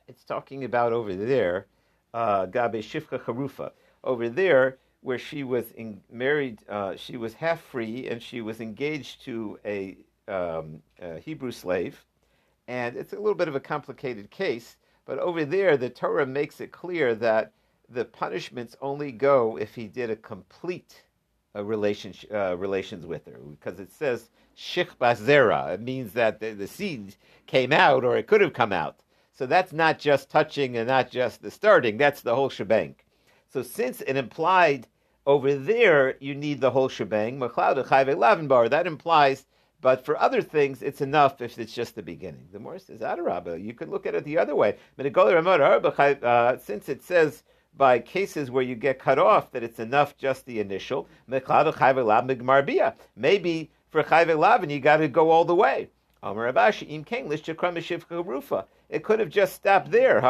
[0.07, 1.67] it's talking about over there,
[2.13, 3.71] uh, Gabe Shifka Harufa.
[4.03, 8.59] Over there, where she was in, married, uh, she was half free and she was
[8.59, 9.97] engaged to a,
[10.27, 12.05] um, a Hebrew slave.
[12.67, 16.61] And it's a little bit of a complicated case, but over there, the Torah makes
[16.61, 17.51] it clear that
[17.89, 21.03] the punishments only go if he did a complete
[21.55, 25.73] uh, relationship, uh, relations with her, because it says shich bazera.
[25.73, 28.99] It means that the, the seed came out, or it could have come out.
[29.33, 31.97] So that's not just touching and not just the starting.
[31.97, 32.95] That's the whole shebang.
[33.49, 34.87] So since it implied
[35.25, 37.39] over there, you need the whole shebang.
[37.39, 39.45] That implies,
[39.83, 42.47] but for other things, it's enough if it's just the beginning.
[42.53, 43.61] The more says Adarabba.
[43.61, 44.77] You could look at it the other way.
[44.97, 47.43] Uh, since it says
[47.75, 51.09] by cases where you get cut off that it's enough just the initial.
[51.27, 51.43] Maybe
[53.89, 55.89] for chayve lavin you got to go all the way.
[58.89, 60.21] It could have just stopped there.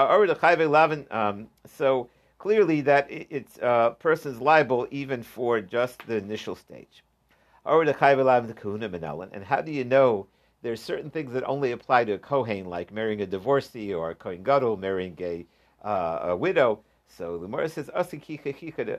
[1.11, 7.03] Um, so clearly that it's a uh, person's liable even for just the initial stage.
[7.65, 10.27] And how do you know
[10.61, 14.09] there are certain things that only apply to a Kohen, like marrying a divorcee or
[14.09, 15.45] a Kohen Gadol, marrying a,
[15.83, 16.81] uh, a widow?
[17.07, 17.89] So the Gemara says,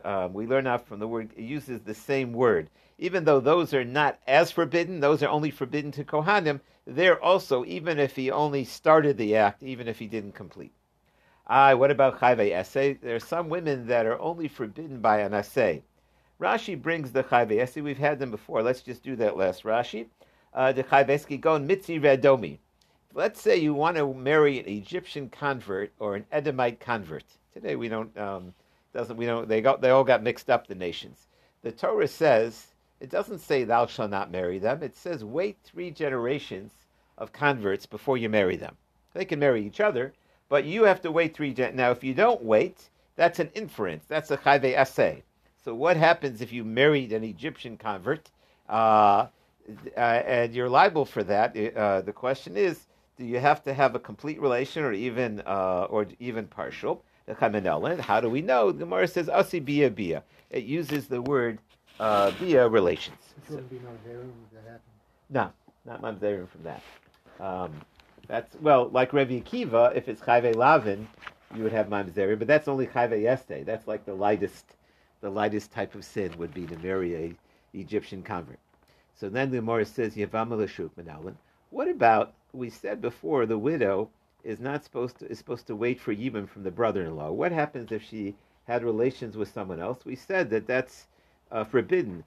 [0.05, 2.71] um, we learn out from the word, it uses the same word.
[2.99, 7.65] Even though those are not as forbidden, those are only forbidden to Kohanim, they're also,
[7.65, 10.73] even if he only started the act, even if he didn't complete.
[11.47, 12.95] Ah, what about chayve essay?
[12.95, 15.83] There are some women that are only forbidden by an essay.
[16.41, 17.81] Rashi brings the chayve essay.
[17.81, 18.63] We've had them before.
[18.63, 19.63] Let's just do that last.
[19.63, 20.07] Rashi,
[20.53, 22.59] uh, the chayveski gon mitzi redomi.
[23.15, 27.25] Let's say you want to marry an Egyptian convert or an Edomite convert.
[27.53, 28.53] Today we don't um,
[28.93, 31.29] doesn't we don't they got they all got mixed up the nations.
[31.63, 32.67] The Torah says
[32.99, 34.83] it doesn't say thou shalt not marry them.
[34.83, 36.73] It says wait three generations
[37.17, 38.77] of converts before you marry them.
[39.13, 40.13] They can marry each other,
[40.49, 41.55] but you have to wait three.
[41.55, 44.05] Gen- now, if you don't wait, that's an inference.
[44.09, 45.23] That's a chayve essay.
[45.65, 48.31] So, what happens if you married an Egyptian convert,
[48.69, 49.27] uh,
[49.97, 51.57] uh, and you're liable for that?
[51.57, 55.87] Uh, the question is, do you have to have a complete relation, or even uh,
[55.89, 57.03] or even partial?
[57.39, 58.73] How do we know?
[58.73, 60.23] The Gemara says asi bia bia.
[60.51, 61.59] It uses the word
[61.99, 63.17] uh, bia relations.
[63.49, 63.79] So, be
[64.67, 64.81] that
[65.31, 65.51] no,
[65.85, 66.83] not mamzerim from that.
[67.41, 67.73] Um,
[68.29, 71.09] that's well, like Revi Akiva, if it's chayve lavin,
[71.55, 73.65] you would have mamzerim, but that's only chayve yeste.
[73.65, 74.65] That's like the lightest,
[75.25, 77.35] the lightest type of sin would be to marry a
[77.73, 78.59] Egyptian convert.
[79.15, 80.19] So then the Gemara says.
[81.71, 84.11] What about we said before the widow
[84.45, 87.33] is not supposed to is supposed to wait for yibum from the brother-in-law?
[87.33, 88.35] What happens if she
[88.65, 90.05] had relations with someone else?
[90.05, 91.07] We said that that's
[91.51, 92.23] uh, forbidden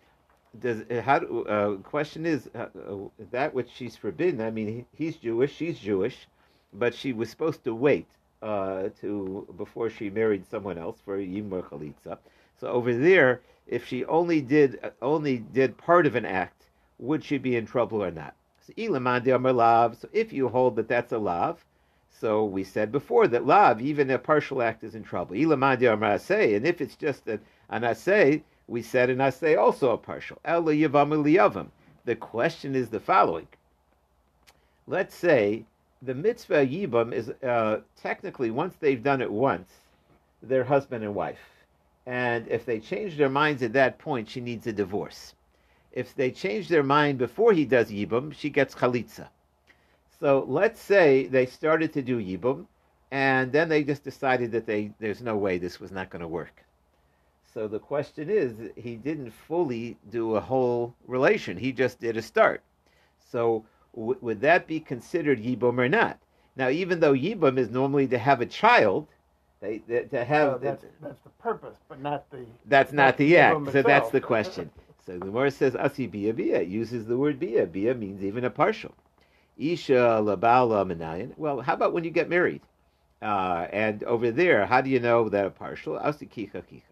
[0.60, 2.96] does uh, how uh, question is uh, uh,
[3.30, 4.42] that which she's forbidden.
[4.42, 6.28] I mean, he, he's Jewish, she's Jewish,
[6.74, 8.08] but she was supposed to wait
[8.42, 12.18] uh, to before she married someone else for Yimur Chalitza.
[12.60, 16.63] So over there, if she only did only did part of an act,
[17.00, 18.34] would she be in trouble or not?
[18.65, 21.63] So So if you hold that that's a lav,
[22.10, 25.36] so we said before that lav, even a partial act is in trouble.
[25.36, 27.39] And if it's just an,
[27.70, 30.39] an asay, we said in say also a partial.
[30.43, 33.48] The question is the following.
[34.88, 35.65] Let's say
[36.02, 39.70] the mitzvah yibam is uh, technically, once they've done it once,
[40.41, 41.39] they're husband and wife.
[42.08, 45.36] And if they change their minds at that point, she needs a divorce.
[45.91, 49.28] If they change their mind before he does yibam, she gets chalitza.
[50.17, 52.67] So let's say they started to do yibam,
[53.12, 56.30] and then they just decided that they there's no way this was not going to
[56.30, 56.63] work.
[57.54, 61.58] So the question is, he didn't fully do a whole relation.
[61.58, 62.63] He just did a start.
[63.20, 66.20] So w- would that be considered yibum or not?
[66.56, 69.08] Now, even though yibum is normally to have a child,
[69.60, 72.46] they, they, to have that's, that's the purpose, but not the.
[72.65, 73.72] That's not the act.
[73.72, 74.70] So that's the question.
[75.06, 77.65] so the Gemara says asi bia bia uses the word bia.
[77.65, 78.93] Bia means even a partial.
[79.58, 81.34] Isha labala menayin.
[81.38, 82.62] Well, how about when you get married?
[83.20, 85.98] Uh, and over there, how do you know that a partial?
[85.98, 86.84] Asi kicha kicha.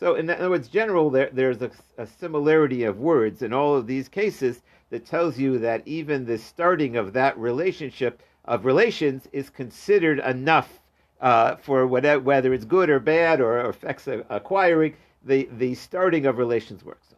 [0.00, 3.86] So, in other words, general, there, there's a, a, similarity of words in all of
[3.86, 9.48] these cases that tells you that even the starting of that relationship of relations is
[9.48, 10.80] considered enough
[11.22, 14.94] uh, for whatever, whether it's good or bad or, or affects acquiring.
[15.24, 17.14] The, the starting of relations works.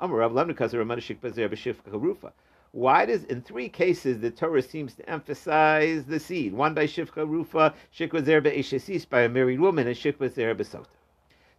[2.73, 6.53] Why does, in three cases, the Torah seems to emphasize the seed?
[6.53, 10.87] One by Shifcha Rufa, Shikwa Zerba by a married woman, and Shikwa Zerba Sota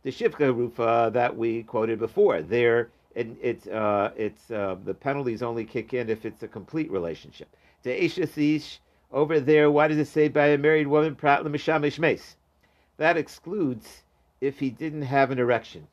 [0.06, 2.44] the Shivka Rufa that we quoted before.
[2.44, 6.92] There, it, it's uh, it's uh, the penalties only kick in if it's a complete
[6.92, 7.50] relationship.
[7.84, 8.78] De'eshasish
[9.12, 11.44] over there, why does it say by a married woman prat?
[12.98, 14.04] That excludes
[14.42, 15.88] if he didn't have an erection.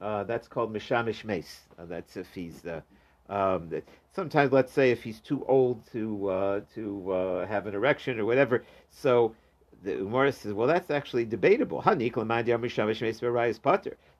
[0.00, 1.60] Uh, that's called mishamish mace.
[1.78, 2.80] Uh, that's if he's uh,
[3.28, 3.70] um,
[4.14, 8.26] sometimes, let's say, if he's too old to uh, to uh, have an erection or
[8.26, 8.64] whatever.
[8.90, 9.34] So
[9.82, 11.82] the Umar says, well, that's actually debatable.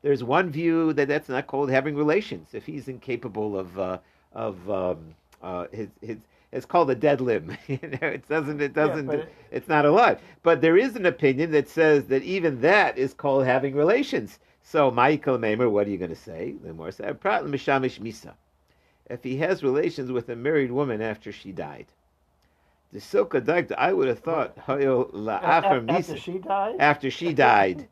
[0.02, 3.98] There's one view that that's not called having relations if he's incapable of uh,
[4.32, 5.14] of um,
[5.72, 6.18] his his.
[6.54, 7.56] It's called a dead limb.
[7.66, 8.62] you know, it doesn't.
[8.62, 9.06] It doesn't.
[9.06, 10.20] but it- it's not alive.
[10.42, 14.38] But there is an opinion that says that even that is called having relations.
[14.62, 16.54] So, Michael Maimer, what are you going to say?
[16.66, 18.32] Umar said, "Prat l'mishamish misa."
[19.10, 21.86] If he has relations with a married woman after she died,
[22.92, 26.76] the silka dagda, I would have thought hoyo A- la'achar a- After misa she died?
[26.78, 27.88] after she died.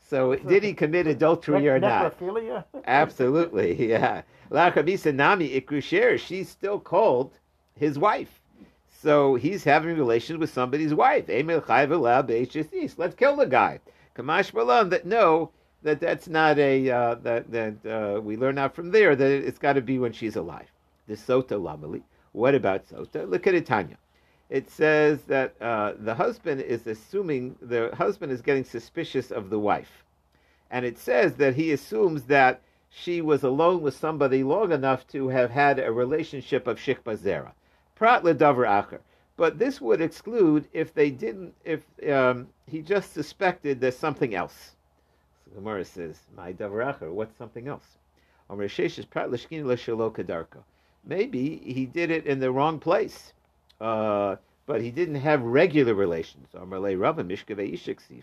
[0.00, 2.02] So did he commit adultery or not?
[2.86, 4.22] Absolutely, yeah.
[4.50, 6.18] La'achar misa nami ikrusher.
[6.18, 7.32] She's still called
[7.80, 8.40] his wife.
[9.02, 11.24] So he's having relations with somebody's wife.
[11.28, 13.80] Let's kill the guy.
[14.14, 15.50] Kamash malan that no,
[15.82, 19.58] that that's not a uh, that that uh, we learn out from there that it's
[19.58, 20.70] got to be when she's alive.
[21.06, 22.02] The sota lamali.
[22.32, 23.26] What about sota?
[23.26, 23.96] Look at it, Tanya.
[24.50, 29.58] It says that uh, the husband is assuming the husband is getting suspicious of the
[29.58, 30.04] wife,
[30.70, 35.28] and it says that he assumes that she was alone with somebody long enough to
[35.28, 37.52] have had a relationship of shikba zera.
[38.00, 39.00] Prat ledavar acher.
[39.36, 44.74] But this would exclude if they didn't, if um, he just suspected there's something else.
[45.44, 47.12] So Gemara says, "My davar acher.
[47.12, 47.98] What's something else?"
[48.48, 50.64] Omer sheshes prat l'shelo kadarko.
[51.04, 53.34] Maybe he did it in the wrong place,
[53.82, 56.48] uh, but he didn't have regular relations.
[56.54, 58.22] Omer le rava mishkavei ishiksif.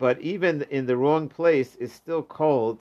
[0.00, 2.80] But even in the wrong place is still called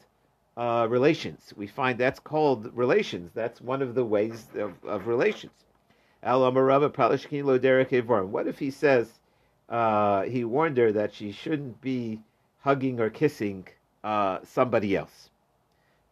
[0.58, 1.54] uh, relations.
[1.56, 3.32] We find that's called relations.
[3.36, 5.65] That's one of the ways of, of relations.
[6.26, 6.58] What
[8.48, 9.20] if he says
[9.70, 12.20] uh, he warned her that she shouldn't be
[12.62, 13.68] hugging or kissing
[14.04, 15.30] uh, somebody else?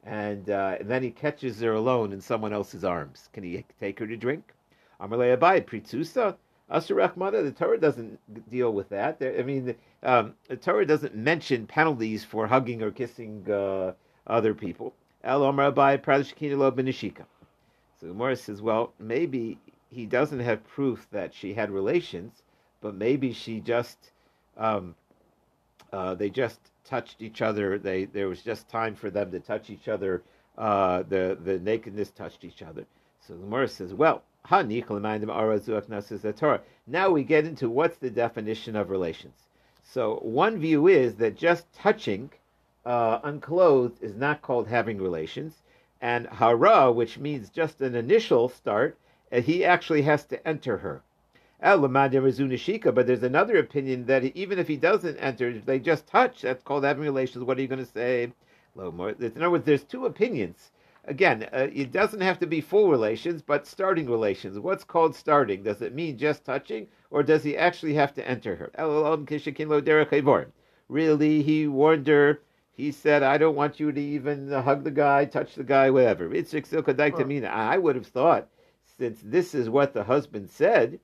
[0.03, 3.29] And, uh, and then he catches her alone in someone else's arms.
[3.33, 4.53] Can he take her to drink?
[5.01, 6.35] Amalei Abai Pritzusa.
[6.71, 8.19] Asur the Torah doesn't
[8.51, 9.17] deal with that.
[9.19, 13.93] I mean, the, um, the Torah doesn't mention penalties for hugging or kissing uh,
[14.27, 14.93] other people.
[15.23, 15.97] El Omer Abai
[16.55, 17.25] Lo Benishika.
[17.99, 19.57] So Gemara says, well, maybe
[19.93, 22.43] he doesn't have proof that she had relations,
[22.81, 24.11] but maybe she just,
[24.57, 24.95] um,
[25.91, 27.77] uh, they just touched each other.
[27.77, 30.23] They there was just time for them to touch each other.
[30.57, 32.85] Uh, the the nakedness touched each other.
[33.21, 34.23] So the Gemara says, well.
[34.45, 34.63] Now
[37.09, 39.47] we get into what's the definition of relations.
[39.85, 42.29] So one view is that just touching
[42.85, 45.63] uh, unclothed is not called having relations,
[46.01, 48.97] and hara, which means just an initial start,
[49.33, 51.01] uh, he actually has to enter her.
[52.57, 56.41] Shika, but there's another opinion that even if he doesn't enter, they just touch.
[56.41, 57.43] That's called having relations.
[57.43, 58.33] What are you going to say?
[58.75, 60.71] In other words, there's two opinions.
[61.05, 64.59] Again, uh, it doesn't have to be full relations, but starting relations.
[64.59, 65.63] What's called starting?
[65.63, 68.71] Does it mean just touching, or does he actually have to enter her?
[70.89, 72.41] Really, he warned her.
[72.71, 76.29] He said, "I don't want you to even hug the guy, touch the guy, whatever."
[76.33, 78.47] I would have thought,
[79.03, 80.97] since this is what the husband said,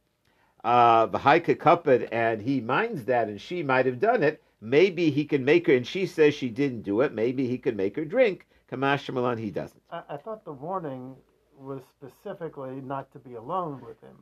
[0.64, 4.42] uh, V'haika kapad, and he minds that, and she might have done it.
[4.62, 7.14] Maybe he can make her, and she says she didn't do it.
[7.14, 8.48] Maybe he could make her drink.
[8.72, 9.82] Kamash Malan, he doesn't.
[9.92, 11.14] I, I thought the warning
[11.58, 14.16] was specifically not to be alone with him.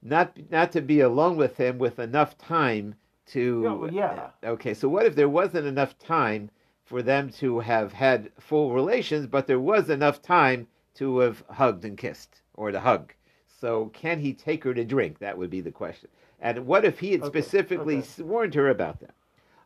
[0.00, 2.94] Not not to be alone with him with enough time
[3.26, 3.60] to.
[3.62, 4.30] Yeah, well, yeah.
[4.42, 6.50] Okay, so what if there wasn't enough time
[6.86, 11.84] for them to have had full relations, but there was enough time to have hugged
[11.84, 13.12] and kissed, or to hug?
[13.60, 15.18] So can he take her to drink?
[15.18, 16.08] That would be the question.
[16.40, 18.22] And what if he had Okay, specifically okay.
[18.22, 19.14] warned her about that?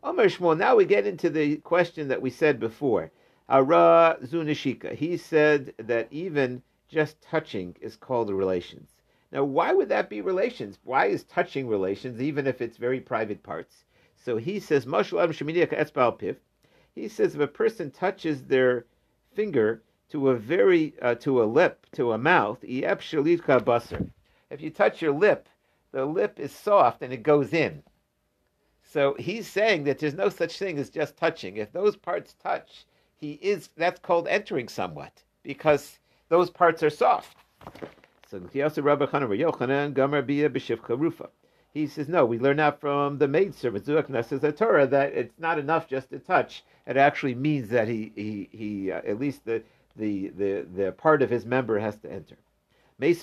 [0.02, 3.11] Omer Shmuel, now we get into the question that we said before.
[3.48, 4.94] Ara Zunashika.
[4.94, 8.90] He said that even just touching is called relations.
[9.31, 10.78] Now, why would that be relations?
[10.85, 13.85] Why is touching relations, even if it's very private parts?
[14.16, 16.37] So he says, Mashal Adam Sheminiaka Etzbal Pif.
[16.94, 18.87] He says if a person touches their
[19.35, 19.83] finger
[20.13, 22.63] to a very uh, to a lip, to a mouth.
[22.63, 25.48] If you touch your lip,
[25.90, 27.83] the lip is soft and it goes in.
[28.85, 31.56] So he's saying that there's no such thing as just touching.
[31.56, 32.85] If those parts touch,
[33.17, 35.98] he is that's called entering somewhat because
[36.29, 37.38] those parts are soft.
[38.29, 38.40] So.
[41.73, 42.27] He says no.
[42.27, 46.19] We learn out from the maidservant Zuak Nesses Torah that it's not enough just to
[46.19, 46.65] touch.
[46.87, 49.63] It actually means that he he he uh, at least the
[49.96, 52.36] the, the, the part of his member has to enter.
[53.00, 53.16] It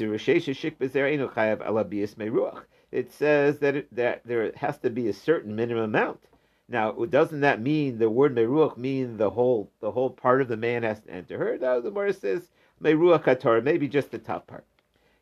[3.11, 6.19] says that, it, that there has to be a certain minimum amount.
[6.67, 10.57] Now, doesn't that mean the word meruach mean the whole the whole part of the
[10.57, 11.57] man has to enter her?
[11.57, 12.49] No, the Gemara says
[12.81, 14.65] meruach haTorah, maybe just the top part.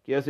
[0.05, 0.21] The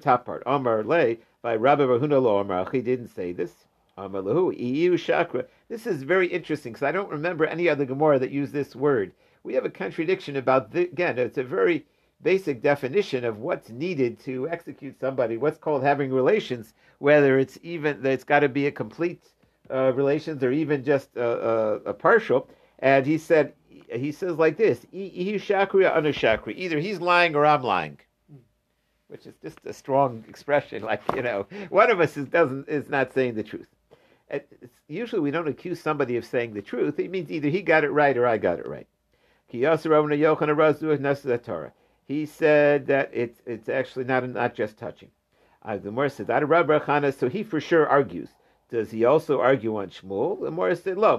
[0.00, 0.42] top part.
[0.46, 2.70] Amar le by Rabbi Rahuna lo Amar.
[2.70, 3.52] He didn't say this.
[3.96, 5.46] Amar lahu shakra.
[5.68, 9.12] This is very interesting because I don't remember any other Gemara that used this word.
[9.42, 11.18] We have a contradiction about the, again.
[11.18, 11.86] It's a very
[12.22, 18.02] basic definition of what's needed to execute somebody, what's called having relations, whether it's even
[18.02, 19.22] that it's got to be a complete
[19.70, 22.48] uh, relations or even just a, a, a, partial.
[22.80, 23.54] And he said,
[23.90, 27.98] he says like this: shakri Either he's lying or I'm lying,
[29.08, 30.82] which is just a strong expression.
[30.90, 33.68] Like you know, one of us is doesn't is not saying the truth.
[34.88, 36.98] Usually, we don't accuse somebody of saying the truth.
[36.98, 38.86] It means either he got it right or I got it right
[42.06, 45.10] he said that it's it's actually not not just touching.
[45.62, 48.30] Uh, the Gemara says so he for sure argues.
[48.68, 50.40] Does he also argue on Shmuel?
[50.40, 51.16] The Gemara said, "Lo,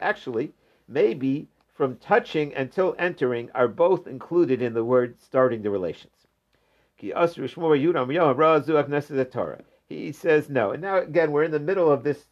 [0.00, 0.52] Actually,
[0.86, 6.28] maybe from touching until entering are both included in the word starting the relations.
[9.88, 10.72] He says no.
[10.72, 12.26] And now again, we're in the middle of this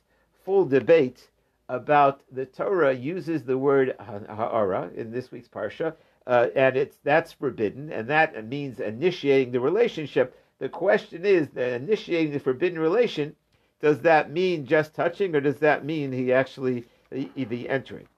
[0.45, 1.31] full debate
[1.69, 5.95] about the Torah uses the word ha'ara in this week's parsha
[6.27, 10.39] uh, and it's that's forbidden, and that means initiating the relationship.
[10.59, 13.35] The question is, that initiating the forbidden relation,
[13.81, 18.09] does that mean just touching, or does that mean he actually the entering?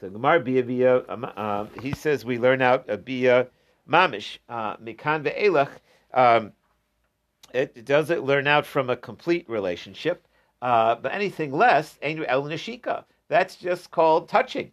[0.00, 3.48] So Gemara Bia um, um, he says we learn out a Bia
[3.88, 5.70] Mamish uh, Mikan ve'elach.
[7.52, 10.26] It does it learn out from a complete relationship,
[10.62, 13.04] uh, but anything less, El Nishika.
[13.28, 14.72] That's just called touching.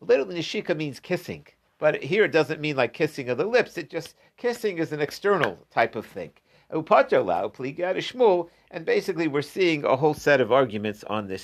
[0.00, 1.46] Little Nishika means kissing.
[1.78, 3.78] But here it doesn't mean like kissing of the lips.
[3.78, 6.32] It just kissing is an external type of thing.
[6.70, 6.84] And
[8.84, 11.42] basically we're seeing a whole set of arguments on this